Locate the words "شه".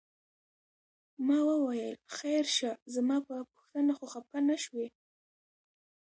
2.57-2.71